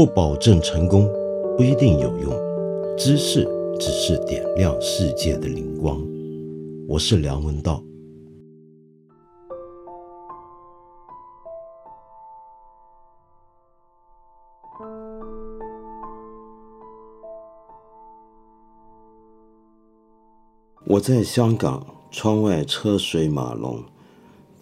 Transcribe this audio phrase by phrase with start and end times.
[0.00, 1.06] 不保证成功，
[1.58, 2.32] 不一定有用。
[2.96, 3.44] 知识
[3.78, 6.02] 只是点亮世界的灵光。
[6.88, 7.84] 我是梁文道。
[20.86, 23.84] 我在香港，窗外车水马龙。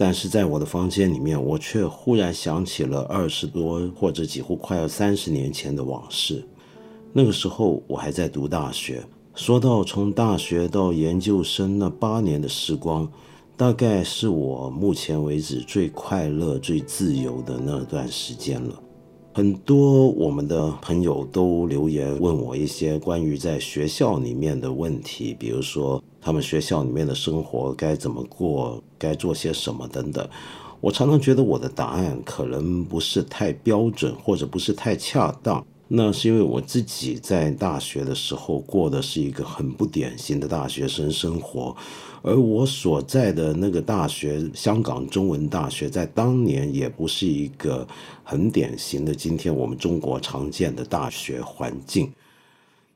[0.01, 6.46] 但是在我的房间里面，我却忽然想起了二十多或者几乎快要三十年前的往事。
[7.13, 9.03] 那个时候我还在读大学。
[9.35, 13.11] 说到从大学到研究生那八年的时光，
[13.57, 18.80] 大概是我目前为止最快乐、最自由的那段时间了。
[19.39, 30.29] 很多我们的朋友都留言问我一些关于在学校里面的问题，比如说他们学校里面的生活该怎么过，该做些什么等等。
[30.81, 35.64] 我常常觉得我的答案可能不是太标准，或者不是太恰当。
[35.86, 41.77] 那是因为我自己在大学的时候过的是一个很不典型的大学生生活，
[42.22, 47.86] 而我所在的那个大学——香港中文大学，在当年也不是一个
[48.22, 52.11] 很典型的今天我们中国常见的大学环境。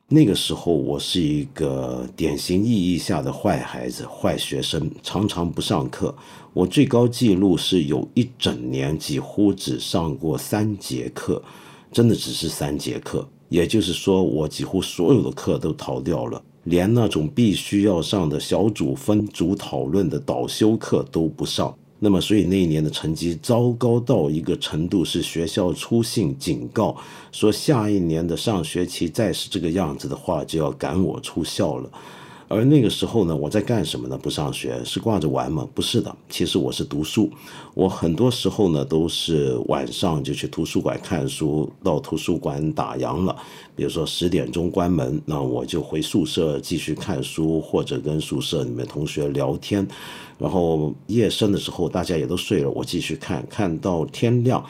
[0.07, 6.13] 那个时候，我是一个典型意义下的坏孩子、坏学生，常常不上课。
[6.53, 11.41] 我最高纪录是有一整年几乎只上过三节课。
[11.91, 21.75] 真的只是三节课，也就是说，我几乎所有的课都逃掉了，连那种必须要上的小组分组讨论的导修课都不上。
[21.99, 26.97] 那么，所以那一年的成绩糟糕到一个程度，是学校出信警告
[27.31, 31.89] 说，下一年的上学期再是这个样子的话，就要赶我出校了。
[32.53, 34.15] 而那个时候呢，我在干什么呢？
[34.15, 35.67] 不上学是挂着玩吗？
[35.73, 37.27] 不是的，其实我是读书。
[37.73, 43.35] 我很多时候呢都是晚上就去图书馆看书，到图书馆打烊了，
[43.75, 49.87] 比如说十点钟关门，那我就回宿舍继续看书，或者跟宿舍里面同学聊天。
[50.37, 54.63] 然后夜深的时候，大家也都睡了，我继续看，看到天亮。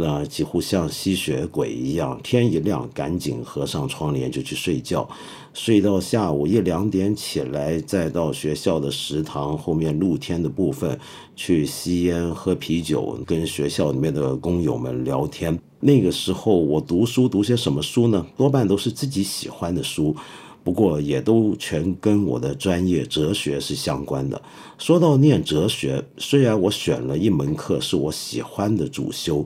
[0.00, 5.08] 那几乎像吸血鬼一样，天一亮赶紧合上窗帘就去睡觉，
[5.52, 10.96] 睡到下午一两点起来，再到学校的食堂后面露天的部分
[11.34, 15.58] 去吸烟喝啤酒，跟学校里面的工友们聊天。
[15.80, 18.24] 那个时候我读书读些什么书呢？
[18.36, 20.14] 多半都是自己喜欢的书，
[20.62, 24.40] 不过也都全跟我的专业哲学是相关的。
[24.78, 29.44] 说到念哲学，虽然我选了一门课是我喜欢的主修。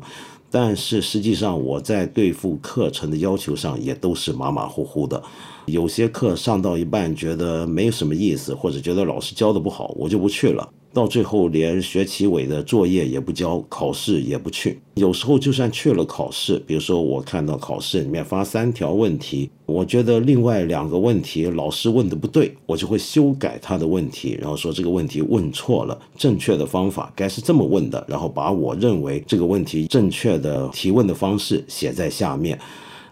[0.55, 5.23] 但是实际上，我在对付课程的要求上也都是马马虎虎的。
[5.65, 10.69] 有些课上到一半觉得没什么意思，或者觉得老师教的不好，我就不去了。
[10.93, 14.79] 到最后连学期尾的作业也不交，考试也不去。
[14.95, 32.59] 有时候就算去了考试，比如说我看到考试里面发三条问题，我觉得另外两个问题老师问的不对，我就会修改他的问题，然后说这个问题问错了，正确的方法该是这么问的，然后把我认为这个问题正确的提问的方式写在下面，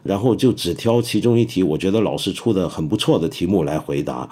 [0.02, 4.28] 然后就只挑其中一题我觉得老师出的很不错的题目来回答。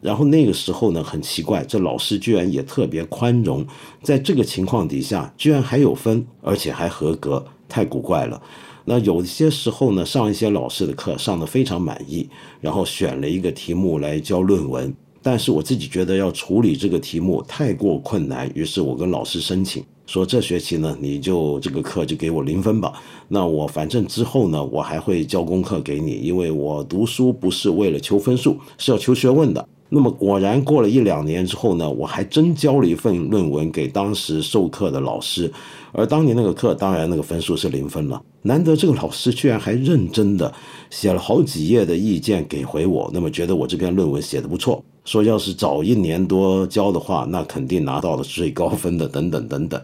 [0.00, 3.66] 然后那个时候呢，很奇怪，这老师居然也特别宽容，
[4.02, 8.40] 在这个情况底下，居然还有分，而且还合格，太古怪了。
[8.84, 12.28] 那有些时候呢，上一些老师的课上的非常满意，
[12.60, 22.92] 然后选了一个题目来教论文，但是我自己觉得要处理这个题目太过困难，于是我跟老师申请说，这学期呢，你就这个课就给我零分吧。
[23.26, 29.68] 那我反正之后呢，我还会交功课给你，因为我读书不是为了求分数，是要求学问的。
[29.88, 35.52] 那么果然过了一两年之后呢，我还真交了一份论文给当时授课的老师，
[35.92, 38.20] 而当年那个课当然那个分数是零分了。
[38.42, 40.52] 难得这个老师居然还认真的
[40.90, 49.80] 写了好几页的意见给回我，那么觉得我这篇论文写的不错，说要是早一年多交的话，那肯定拿到了最高分的，等等等等。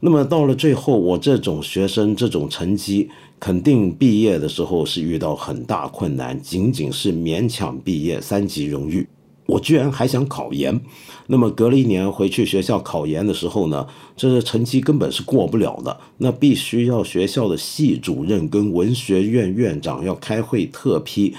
[0.00, 3.10] 那么到了最后，我这种学生这种成绩，
[3.40, 9.08] 肯定毕业的时候是遇到很大困难，仅仅是勉强毕业三级荣誉。
[9.48, 10.78] 我居然还想考研，
[11.28, 15.98] 那么隔了一年回去学校考研的时候呢，这个成绩根本是过不了的。
[16.18, 21.34] 那必须要学校的系主任跟文学院院长要开会特批，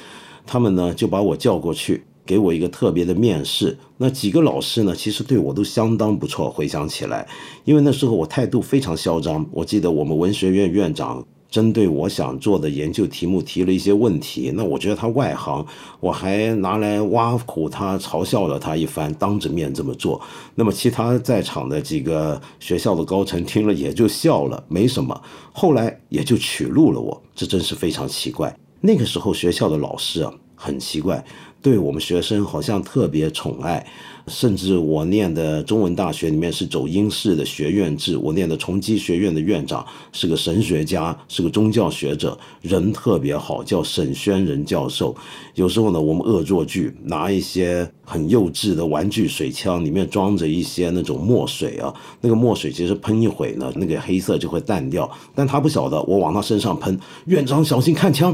[0.48, 3.78] 他们呢就把我叫过去，给我一个特别的面试。
[3.98, 6.50] 那几个老师呢，其实对我都相当不错。
[6.50, 7.28] 回想起来，
[7.64, 9.46] 因为那时候我态度非常嚣张。
[9.52, 15.66] 我记得我们文学院院长针对我想做的研究题目提了一些问题，那我觉得他外行，
[16.00, 20.22] 我还拿来挖苦他，嘲笑了他一番，当着面这么做。
[20.54, 25.20] 那么其他在场的几个学校的高层听了也就笑了，没什么。
[25.52, 28.56] 后来也就取录了我，这真是非常奇怪。
[28.82, 31.26] 那个时候学校的老师啊，很奇怪。
[31.62, 33.86] 对我们学生好像特别宠爱，
[34.28, 45.14] 甚至我念的中文大学里面是走英式的学院制，我念的崇基学院的院长是个神学家，是个宗教学者，人特别好，叫沈轩仁教授。
[45.56, 58.34] 有时候呢，我们恶作剧，拿一些很幼稚的玩具水枪，里面装着一些那种墨水啊，那个墨水其实喷一会呢，那个黑色就会淡掉，但他不晓得，我往他身上喷，院长小心看枪。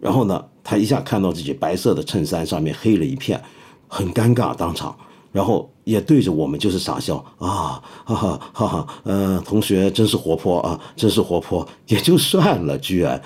[0.00, 3.38] 然后呢，他一下看到自己白色的衬衫上面黑了一片，
[3.86, 4.96] 很尴尬当场，
[5.30, 13.22] 然后也对着我们就是傻笑啊，哈哈哈哈，呃，同学真是活泼啊，真是活泼，也就算了，居然，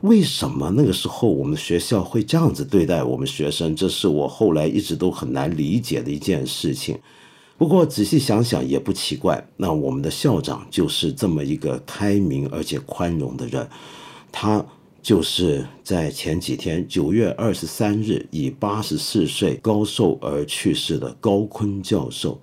[0.00, 3.76] 为什么那个时候我们学校会这样子对待我们学生？
[3.76, 6.98] 这是我后来一直都很难理解的一件事情。
[7.58, 13.68] 不过仔细想想也不奇怪，那我们的校长就是这么一个开明而且宽容的人，
[14.32, 14.64] 他。
[15.04, 22.40] 就是在前几天，九月二十三日，以八十四岁高寿而去世的高锟教授。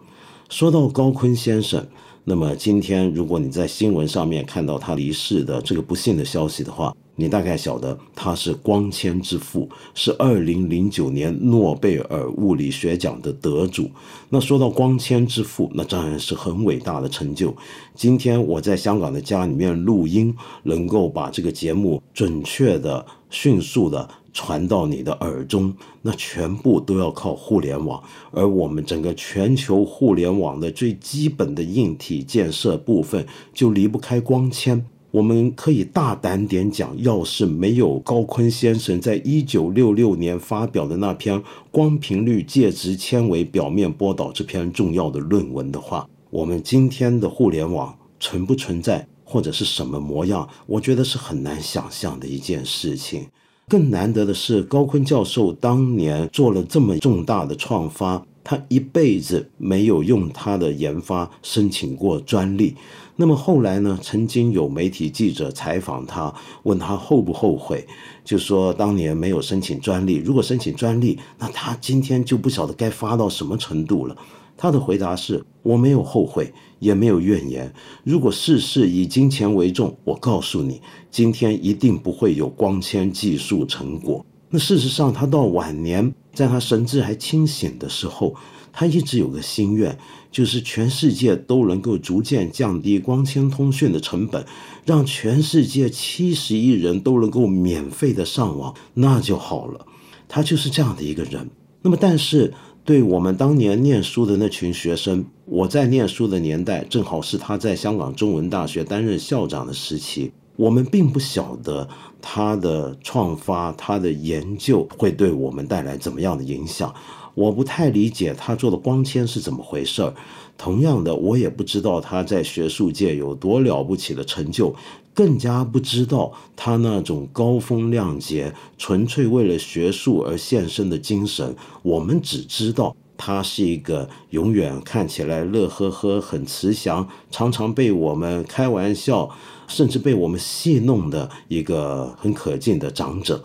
[0.48, 1.84] 说到高锟先生。
[2.24, 13.92] 那么今天，如果你在新闻上面看到他离世的这个不幸的消息的话，你大概晓得他是光纤之父，是二零零九年诺贝尔物理学奖的得主。
[14.30, 17.56] 那说到光纤之父，那当然是很伟大的成就。
[17.94, 24.10] 今天我在香港的家里面录音，能够把这个节目准确的、迅速的。
[24.34, 28.02] 传到你的耳中，那全部都要靠互联网。
[28.32, 34.86] 而我们整个全球互联网的最基本的硬体建设部分，就离不开光纤。
[35.12, 41.38] 我们可以大胆点讲，要是没有高锟先生在一九六六年发表的那篇
[41.70, 53.28] 《光频率介质纤维表面波导》这篇重要的论文的话，我们今天的互联网存不存在，或者是什么模样，我觉得是很难想象的一件事情。
[53.68, 62.76] 更难得的是，高锟教授当年做了这么重大的创发，他一辈子没有用他的研发申请过专利。
[63.22, 64.00] 那么后来呢？
[64.02, 66.34] 曾经有媒体记者采访他，
[66.64, 67.86] 问他后不后悔，
[68.26, 74.18] 就说当年没有申请专利，如果申请专利，那他今天就不晓得该发到什么程度了。
[74.58, 77.72] 他的回答是：我没有后悔，也没有怨言。
[78.04, 80.82] 如果世事以金钱为重，我告诉你，
[81.12, 84.26] 今天一定不会有光纤技术成果。
[84.50, 88.34] 那事实上，他到晚年，在他神志还清醒的时候，
[88.72, 89.98] 他一直有个心愿，
[90.32, 94.46] 就是全世界都能够逐渐降低光纤通讯的成本，
[94.86, 99.86] 让全世界七十亿人都能够免费的上网，那就好了。
[100.28, 101.50] 他就是这样的一个人。
[101.82, 102.54] 那么，但是。
[102.84, 110.32] 对我们当年念书的那群学生，我在念书的年代，正好是他在香港中文大学担任校长的时期。
[110.56, 111.88] 我们并不晓得
[112.20, 116.92] 他的创发、他的研究会对我们带来怎么样的影响。
[117.34, 120.14] 我不太理解他做的光纤是怎么回事儿。
[120.58, 124.76] 同样的，我也不知道他在学术界有多了不起的成就。
[125.14, 131.54] 更加不知道他那种高风亮节、纯粹为了学术而献身的精神。
[131.82, 139.30] 我们只知道他是一个永远看起来乐呵呵、很慈祥，常常被我们开玩笑，
[139.68, 143.44] 甚至被我们戏弄的一个很可敬的长者。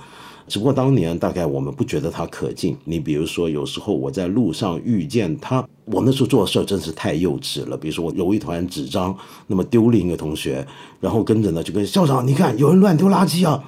[0.49, 2.77] 只不过当年大概我们不觉得他可敬。
[2.85, 7.77] 你比如说，有时候我在路上遇见他，我那时候做事真是太幼稚了。
[7.77, 9.17] 比如说我揉一团纸张，
[9.49, 10.67] 那么丢另一个同学，
[11.01, 13.63] 然后跟着呢就跟校长，你看有人乱丢垃圾啊。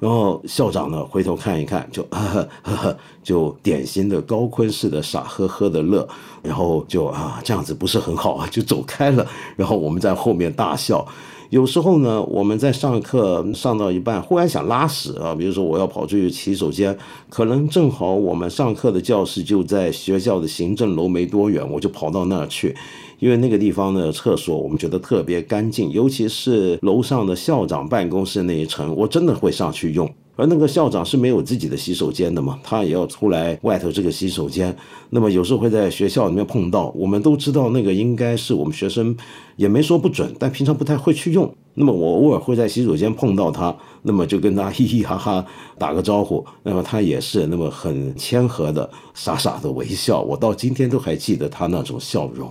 [0.00, 6.06] 然后校长呢回头看一看， 就呵呵就典型的高坤式的傻呵呵的乐，
[6.42, 9.26] 然后就啊这样子不是很好啊，就走开了。
[9.56, 11.06] 然后我们在后面大笑。
[11.50, 16.96] 有时候呢，我们在上课上到一半，忽然想拉屎啊，比如说我要跑出去洗手间，
[17.30, 22.76] 可能正好我们上课的教室就在学校的行政楼没多远，我就跑到那儿去，
[23.18, 30.06] 因为那个地方的厕所我们觉得特别干净，尤其是楼上的校长办公室那一层，我真的会上去用。
[30.38, 34.74] 而那个校长是没有自己的洗手间的嘛，他也要出来外头这个洗手间。
[35.10, 39.16] 那么有时候会在学校里面碰到，我们都知道那个应该是我们学生，
[39.56, 41.52] 也没说不准，但平常不太会去用。
[41.74, 45.44] 那么我偶尔会在洗手间碰到他，那么就跟他嘻嘻哈哈
[45.76, 52.48] 打个招呼，那么他也是那么很谦和的傻傻的微笑，我到今天都还记得他那种笑容。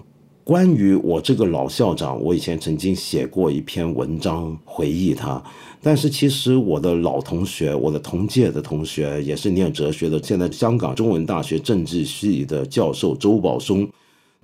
[0.48, 5.44] 关于我这个老校长，我以前曾经写过一篇文章回忆他。
[5.82, 13.86] 但是其实我的老同学，我的同届的同学，也是念哲学的，现在香港中文大学政治系的教授周宝松，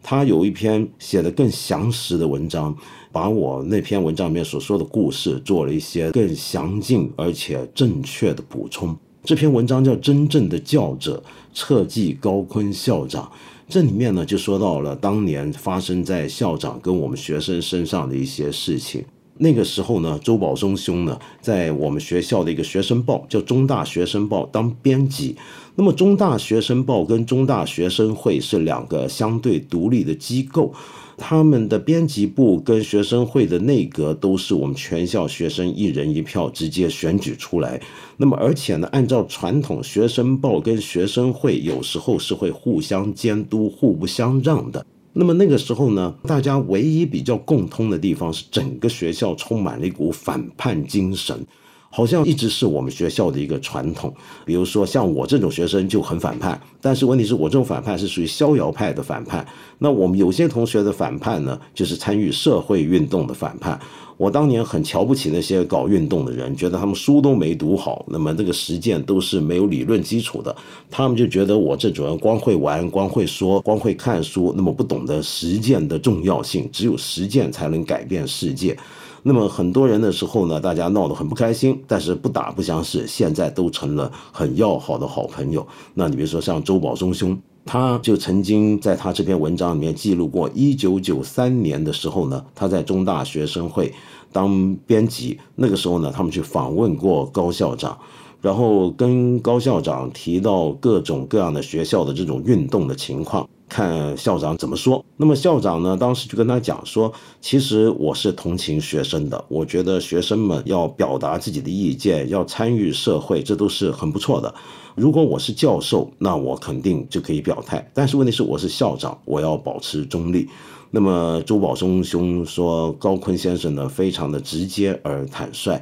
[0.01, 2.75] 他有一篇写的更详实的文章，
[3.09, 8.93] 把我那篇文章里面所说的故事做了一些更详尽而且正确的补充。
[9.23, 13.23] 这篇文章叫《真正的教者侧记高坤校长》，
[13.69, 19.01] 这里面呢就说到了当年发生在校长跟我们学生身上的一些事情。
[19.37, 25.37] 那个时候呢，周宝松兄呢，在我们学校的一个学生报叫《中大学生报》当编辑。
[25.75, 30.73] 那么，《中大学生报》跟中大学生会是两个相对独立的机构，
[31.17, 37.81] 他们的编辑部跟学生会的内阁都是我们全校学生一人一票直接选举出来。
[38.17, 44.85] 那么，而且呢，按照传统，学生报跟学生会有时候是会互相监督、互不相让的。
[45.13, 51.45] 那么那个时候呢，大家唯一比较共通的地方是，整个学校充满了一股反叛精神，
[51.95, 54.11] 好像一直是我们学校的一个传统。
[54.43, 59.45] 比如说，像我这种学生就很反叛，但是问题是我这种反叛是属于逍遥派的反叛。
[59.77, 63.79] 那我们有些同学的反叛呢，就是参与社会运动的反叛。
[64.17, 70.55] 我当年很瞧不起那些搞运动的人，觉得他们书都没读好，那么这个实践都是没有理论基础的。
[70.89, 76.67] 他们就觉得我这种人光会玩、光会说、光会看书，那么不懂得实践的重要性。
[76.71, 78.77] 只有实践才能改变世界。
[79.23, 85.65] 那么很多人的时候呢，大家闹得很不开心，但是不打不相识，现在都成了很要好的好朋友。
[85.95, 87.37] 那你比如说像周宝松兄。
[87.65, 93.93] 他就曾经在他这篇文章里面记录过，一九九三年的时候呢，他在中大学生会
[94.33, 97.97] 当编辑，那个时候呢，他们去访问过高校长。
[98.43, 105.01] 然后跟高校长提到各种各样的学校的这种运动的情况，看校长怎么说。
[105.15, 114.53] 那么校长呢，当时就跟他讲说，其实我是同情学生的，我觉得学生们要表达自己的意见，要参与社会，这都是很不错的。
[114.93, 117.89] 如果我是教授，那我肯定就可以表态。
[117.93, 120.49] 但是问题是，我是校长，我要保持中立。
[120.91, 125.81] 那么周宝松兄说，高坤先生呢，非常的直接而坦率。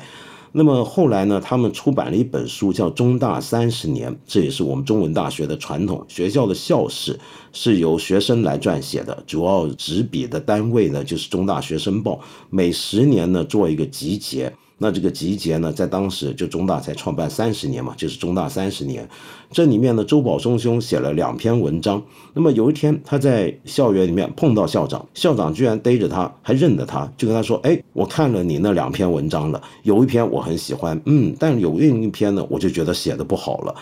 [0.53, 1.39] 那么后来呢？
[1.39, 6.05] 他们出版了一本书，叫《中大三十年》，这也是我们中文大学的传统。
[6.10, 7.17] 学校的校史
[7.53, 12.15] 是由学生来撰写的，主要执笔的单位呢就是《中大学生报》，
[12.50, 14.53] 每十年呢做一个集结。
[14.83, 19.07] 那这个集结呢，在当时就中大才创办三十年嘛，就是中大三十年。
[19.51, 22.01] 这里面呢，周宝松兄写了两篇文章。
[22.33, 33.75] 那么有一天，他在校园里面碰到校长，校长居然逮着他，还认得他，就跟他说：“哎，我看了你那两篇文章了，有一篇我很喜欢，嗯，但有另一篇呢，我就觉得写的不好了。”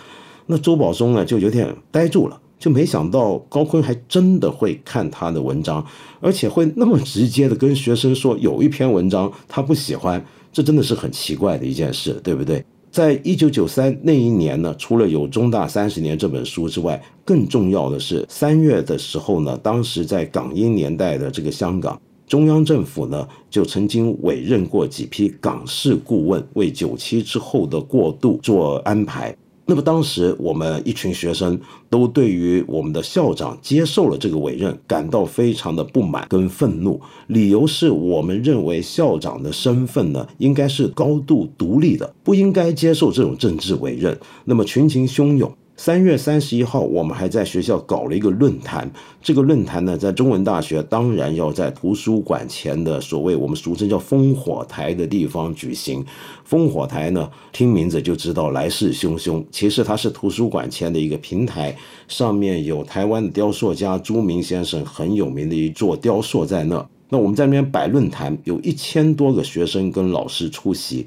[0.44, 5.82] 那周宝松呢，就有点呆住了，就没想到高锟还真的会看他的文章，
[6.20, 10.22] 而且会那么直接的跟学生说，有一篇文章他不喜欢。
[10.52, 12.64] 这真的是很奇怪的一件事，对不对？
[12.90, 29.36] 在一九九三那一年呢，除了有《中大三十年》这本书之外，更重要的是三月的时候呢，当时在港英年代的这个香港，中央政府呢就曾经委任过几批港式顾问，为九七之后的过渡做安排。
[29.70, 31.56] 那么当时我们一群学生
[31.88, 44.18] 都对于我们的校长接受了这个委任感到非常的不满跟愤怒，理由是我们认为校长的身份呢应该是高度独立的，不应该接受这种政治委任。
[44.44, 45.48] 那么群情汹涌。
[45.82, 48.90] 三月三十一号，我们还在学校搞了一个论坛。
[49.22, 56.04] 这个论坛呢，在中文大学，当然要在图书馆前的所谓我们俗称叫烽火台的地方举行。
[56.46, 59.42] 烽火台呢，听名字就知道来势汹汹。
[59.50, 61.74] 其实它是图书馆前的一个平台，
[62.08, 66.86] 上面有台湾的雕塑家朱明先生很有名的一座雕塑在那。
[67.08, 71.06] 那我们在那边摆论坛，有一千多个学生跟老师出席，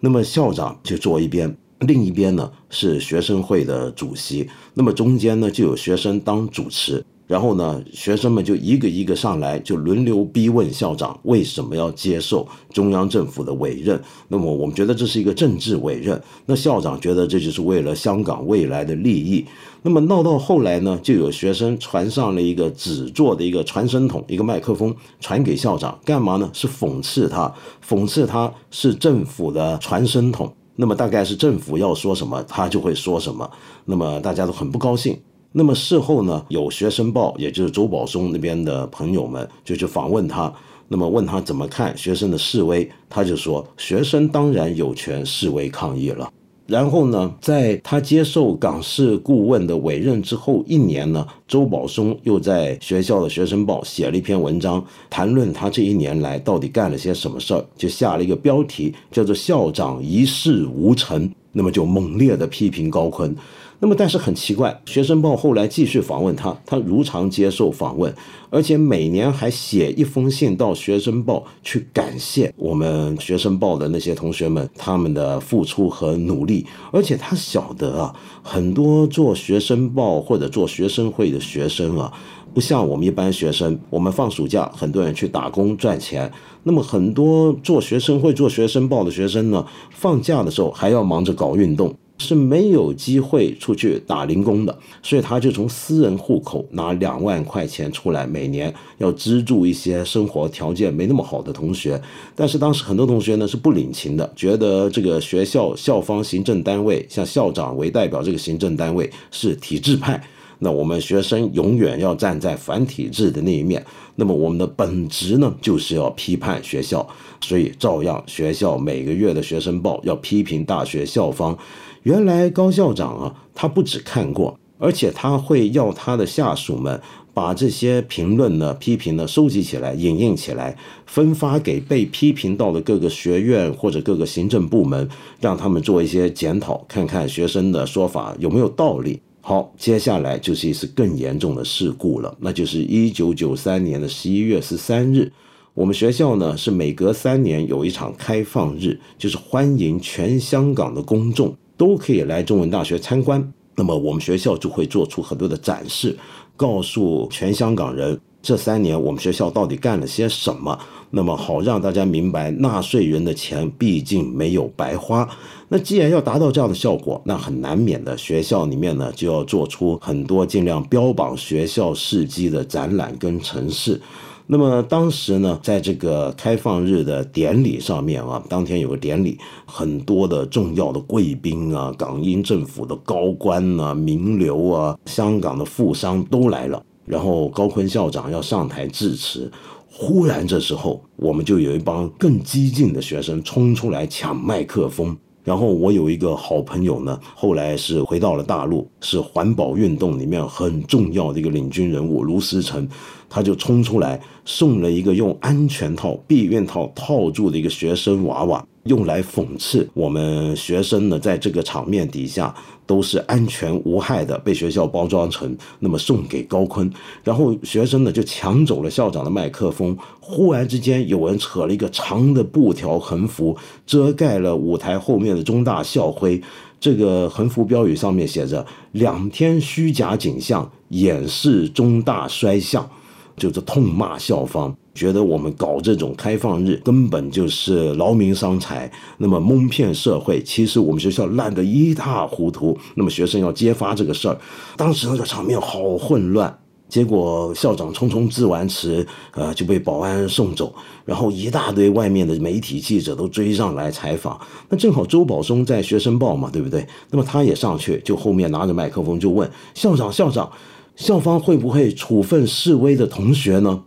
[0.00, 1.54] 那么校长就坐一边。
[1.86, 14.00] 另一边呢是学生会的主席，那么中间呢就有学生当主持，然后呢学生们就一个一个上来，就轮流逼问校长为什么要接受中央政府的委任。
[14.28, 19.44] 那么我们觉得这是一个政治委任，那校长觉得这就是为了香港未来的利益。
[19.86, 26.48] 那么闹到后来呢，就有学生传上了一个纸做的一个传声筒，一个麦克风传给校长，干嘛呢？
[26.54, 27.54] 是讽刺他，
[27.86, 30.50] 讽刺他是政府的传声筒。
[30.76, 33.48] 那么大概是政府要说什么，他就会说什么。
[33.84, 35.18] 那么大家都很不高兴。
[35.52, 40.52] 那么事后呢，有学生报，也就是周宝松那边的朋友们就去访问他，
[40.88, 46.28] 那么问他怎么看学生的示威，他就说学生当然有权示威抗议了。
[46.66, 63.34] 然后呢，在他接受港式顾问的委任之后一年呢，周宝松又在学校的学生报写了一篇文章，谈论他这一年来到底干了些什么事儿，就下了一个标题叫做“校长一事无成”，那么就猛烈的批评高锟。
[63.80, 68.14] 那么，但是很奇怪，《学生报》后来继续访问他，他如常接受访问，
[68.48, 76.64] 而且每年还写一封信到《学生报》去感谢我们《学生报》的那些同学们他们的付出和努力。
[76.92, 82.10] 而且他晓得啊，很多做《学生报》或者做学生会的学生啊，
[82.54, 91.94] 不像我们一般学生，我们放暑假很多人去打工赚钱，那么很多做学生会、做《学生报》的学生呢，放假的时候还要忙着搞运动。
[92.18, 102.00] 是没有机会出去打零工的，所以他就从私人户口拿两万块钱出来，每年要资助一些生活条件没那么好的同学。
[102.34, 110.22] 但是当时很多同学呢是不领情的，觉得这个学校校方行政单位，像校长为代表这个行政单位是体制派，
[110.64, 113.84] 那我们学生永远要站在反体制的那一面。
[114.16, 117.06] 那么我们的本职呢就是要批判学校，
[117.40, 121.56] 所以照样学校每个月的学生报要批评大学校方。
[122.04, 127.00] 原来高校长啊，他不只看过，而且他会要他的下属们
[127.34, 135.08] 把这些评论呢、批评呢收集起来、影印起来，分发给被批评到的各个学院或者各个行政部门，
[135.40, 139.20] 让他们做一些检讨，看看学生的说法有没有道理。
[139.46, 145.30] 好，接下来就是一次更严重的事故了，那就是一九九三年的十一月十三日，
[145.74, 151.54] 我们学校呢是每隔三年有一场开放日，就是欢迎全香港的公众。
[151.76, 156.16] 都可以来中文大学参观，那么我们学校就会做出很多的展示，
[156.56, 165.26] 告诉全香港人这三年我们学校到底干了些什么，那么好让大家明白纳税人的钱毕竟没有白花。
[165.70, 173.98] 那既然要达到这样的效果，那很难免的，学校里面呢就要做出很多尽量标榜学校事迹的展览跟陈示。
[174.46, 186.82] 那么当时呢，在这个开放日的典礼上面啊，当天有个典礼，很多的重要的贵宾啊，港英政府的高官啊、名流啊、香港的富商都来了。
[187.04, 189.50] 然后高坤校长要上台致辞，
[189.90, 195.16] 忽然这时候，我们就有一帮更激进的学生冲出来抢麦克风。
[195.44, 202.88] 然后我有一个好朋友呢，后来是回到了大陆，是环保运动里面很重要的一个领军人物卢思成。
[203.28, 212.54] 他就冲出来送了一个用安全套、避孕套套住的一个学生娃娃，用来讽刺我们学生呢，在这个场面底下
[212.86, 216.90] 都是安全无害的，被学校包装成那么送给高坤。
[217.22, 226.40] 然后学生呢就抢走了校长的麦克风，忽然之间有人扯了一个长的布条横幅，遮盖了舞台后面的中大校徽。
[226.78, 232.88] 这个横幅标语上面写着“两天虚假景象，掩饰中大衰相”。
[233.36, 240.42] 就是痛骂校方，觉得我们搞这种开放日根本就是劳民伤财，那么蒙骗社会。
[240.42, 244.38] 其实我们学校烂得一塌糊涂，那么学生要揭发这个事儿，
[244.76, 246.58] 当时那个场面好混乱。
[246.86, 250.72] 结果校长匆匆致完词，呃，就被保安送走，
[251.04, 254.38] 然后一大堆外面的媒体记者都追上来采访。
[254.68, 256.86] 那正好周保松在学生报嘛，对不对？
[257.10, 260.48] 那么他也上去，就后面拿着麦克风就问校长，校长。
[260.94, 263.82] 校方会不会处分示威的同学呢？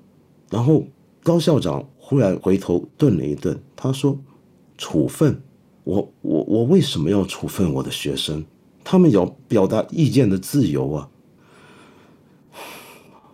[0.50, 0.84] 然后
[1.28, 4.18] 高校长忽然回头顿了一顿，他说
[4.80, 5.42] ：“处分？
[5.84, 8.46] 我我我为什么要处分我的学生？
[8.82, 11.10] 他们有表达意见的自由啊！”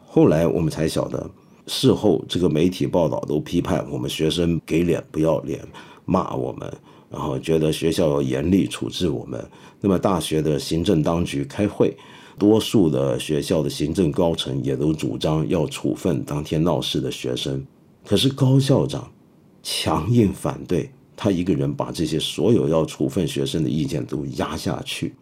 [0.10, 1.30] 后来我们才晓得，
[1.68, 5.64] 事后这个媒体报道都批判我们学生给脸不要脸，
[6.06, 6.74] 骂我们，
[7.12, 9.40] 然后觉得学校要严厉处置我们。
[9.80, 11.96] 那么大学的行政当局开会。
[12.36, 17.64] 多数的学校的行政高层也都主张要处分当天闹事的学生，
[18.06, 19.12] 可是高校长
[19.62, 25.16] 强硬反对，他一个人把这些所有要处分学生的意见都压下去。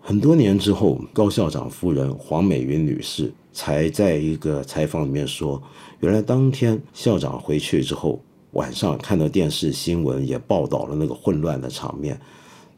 [0.00, 5.62] 很多年之后，高校长夫人黄美云女士才在一个采访里面说，
[6.00, 8.22] 原来当天校长回去之后，
[8.52, 12.20] 晚上看到电视新闻也报道了那个混乱的场面，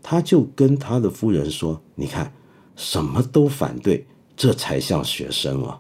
[0.03, 2.33] 他就跟他的夫人说：“你看。”
[2.77, 5.79] 什么都反对，这才像学生啊！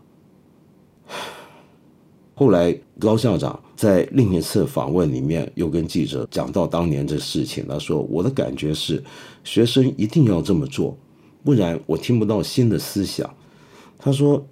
[2.40, 9.04] 后来高校长在另一次访问里面又跟记者讲到当年这事情，他说：“我的感觉是，
[9.44, 10.96] 学生一定要这么做，
[11.44, 13.30] 不然我听不到新的思想。”
[14.00, 14.42] 他说：“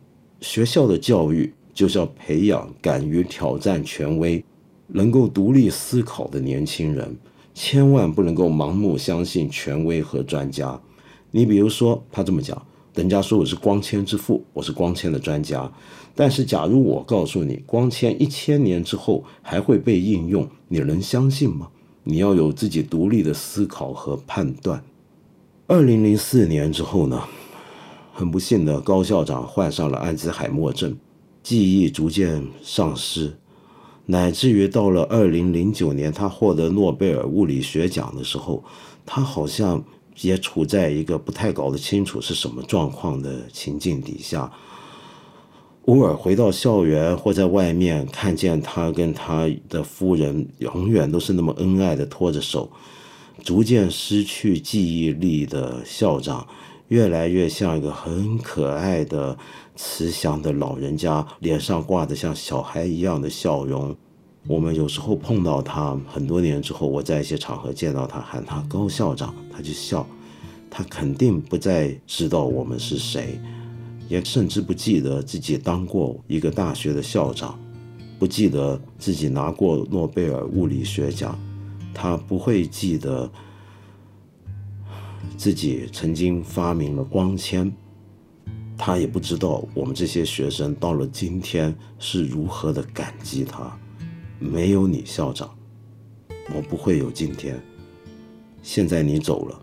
[0.43, 4.45] 学校的教育就是要培养敢于挑战权威、
[4.89, 7.17] 能够独立思考的年轻人。”
[7.57, 10.79] 千万不能够盲目相信权威和专家。
[11.31, 12.63] 你比如说，他这么讲，
[12.95, 15.73] 人家说我是光纤之父，我是光纤的专家。
[16.21, 21.69] 但是，假如我告诉你，光纤一千年之后还会被应用，你能相信吗？
[22.03, 24.83] 你要有自己独立的思考和判断。
[25.69, 27.23] 二零零四年之后呢，
[28.13, 30.99] 很不幸的高校长患上了阿兹海默症，
[31.45, 33.33] 记忆逐渐丧失。
[34.07, 38.65] 乃至于到了二零零九年，他获得诺贝尔物理学奖的时候，
[39.07, 39.85] 他好像
[40.23, 44.53] 也处在一个不太搞得清楚是什么状况的情境底下。
[45.87, 52.71] 偶尔回到校园或在外面，看见他跟他的夫人永远都是那么恩爱的拖着手，
[53.43, 56.47] 逐渐失去记忆力的校长，
[56.89, 59.37] 越来越像一个很可爱的。
[59.81, 63.95] 慈祥的老人家脸上挂着像小孩一样的笑容，
[64.49, 70.05] 我们有时候碰到他，很多年之后，我在一些场合见到他，喊他高校长，他就笑，
[70.69, 73.41] 他肯定不再知道我们是谁，
[74.09, 77.59] 也甚至不记得自己当过一个大学的校长，
[78.19, 81.39] 不记得自己拿过诺贝尔物理学奖，
[81.95, 83.31] 他不会记得
[85.37, 87.73] 自己曾经发明了光纤。
[88.77, 93.77] 他也不知道我们这些学生到了今天是如何的感激他。
[94.39, 95.51] 没有你，校长，
[96.55, 97.61] 我不会有今天。
[98.63, 99.61] 现在你走了，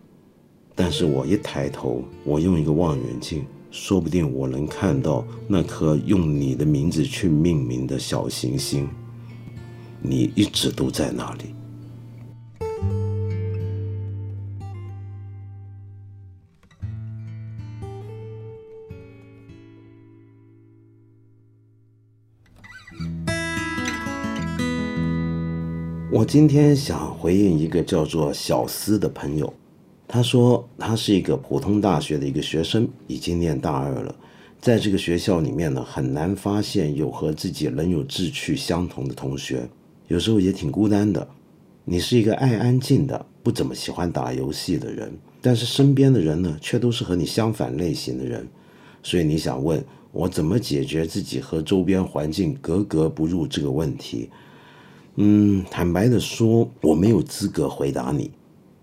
[0.75, 3.45] 但是我一抬头，我用一个望远镜，
[3.78, 8.88] 说不定我能看到那颗用你的名字去命名的小行星。
[10.02, 11.54] 你一直都在那里。
[26.10, 29.54] 我今天想回应一个叫做小思的朋友，
[30.15, 34.15] 他说他是一个普通大学的一个学生，已经念大二了，
[34.62, 39.67] 在这个学校里面呢，很难发现有和自己能有志趣相同的同学，
[40.08, 41.28] 有时候也挺孤单的。
[41.84, 48.47] 你是一个爱安静的，不怎么喜欢打游戏的人，但是身边的人呢，却都是和你相反类型的人，
[49.04, 54.30] 所以你想问我怎么解决自己和周边环境格格不入这个问题？
[55.17, 58.32] 嗯，坦白的说，我没有资格回答你，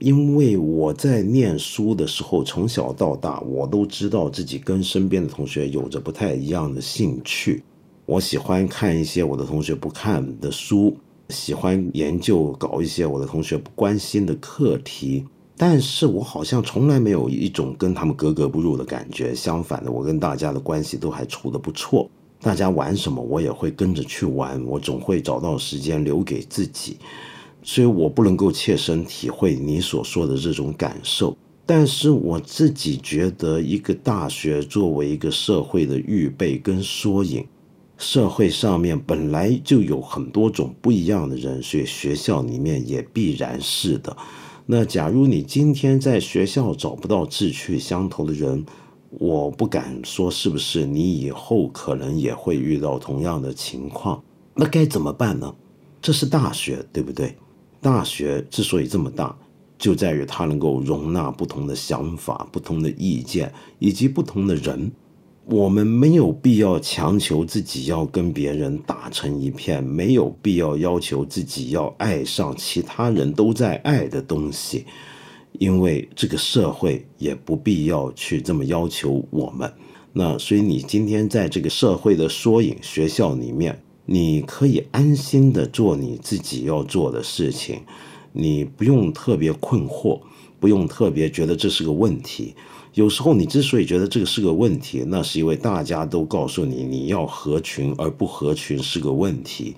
[0.02, 7.62] 因为我在念书的时候，从小到大，我都知道自己跟身边的同学有着不太一样的兴趣。
[8.04, 10.96] 我喜欢看一些我的同学不看的书，
[11.28, 15.24] 喜欢研究搞一些我的同学不关心的课题，
[15.56, 19.32] 但是我好像从来没有一种跟他们格格不入的感觉。
[19.32, 22.10] 相反的，我跟大家的关系都还处得不错。
[22.40, 24.60] 大家玩什么，我也会跟着去玩。
[24.66, 26.96] 我总会找到时间留给自己，
[27.62, 31.36] 所以我不能够切身体会你所说的这种感受。
[31.64, 37.46] 但是我自己觉得，一个大学作为一个社会的预备跟缩影，
[37.96, 44.14] 社会上面本来就有很多种不一样的人，所以学校里面也必然是的。
[44.66, 48.66] 那假如你今天在学校找不到志趣相投的人，
[49.10, 54.22] 我不敢说是不是你以后可能也会遇到同样的情况，
[54.54, 55.54] 那该怎么办呢？
[56.00, 57.36] 这是大学，对不对？
[57.82, 59.36] 大学之所以这么大，
[59.76, 64.90] 就在于它能够容纳不同的想法、不同的意见以及不同的人。
[65.44, 74.86] 我们没有必要强求自己要跟别人打成一片，没有必要要求自己要爱上其他人都在爱的东西。
[75.58, 79.70] 因为这个社会也不必要去这么要求我们，
[80.12, 87.80] 那所以你今天在这个社会的缩影学校里面，你可以安心的做你自己要做的事情，
[88.34, 90.20] 你不用特别困惑，
[90.60, 92.54] 不用特别觉得这是个问题。
[92.92, 99.74] 有时候你之所以觉得这个是个问题，那是因为大家都告诉你你要合群而不合群是个问题。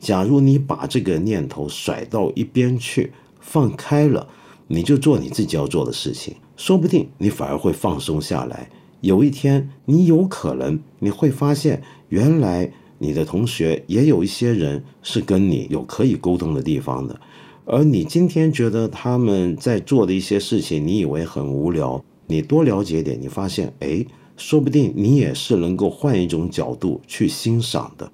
[0.00, 4.26] 假如你把这个念头甩到一边去，放开了。
[4.66, 8.70] 你就做你自己要做的事情，说不定你反而会放松下来。
[9.02, 17.20] 有一天，你有可能你会发现，原来你的同学也有一些人是跟你有可以沟通的地方的。
[17.64, 24.04] 而你今天觉得他们在做的一些事情，你以为很无聊，你多了解点，你发现，哎，
[24.36, 28.10] 说不定你也是能够换一种角度去欣赏的。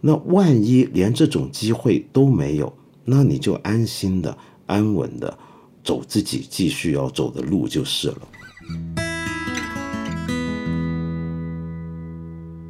[0.00, 2.72] 那万一连这种机会都没有，
[3.04, 5.38] 那你就安心的、安稳的。
[5.82, 9.03] 走自己继续要走的路就是了。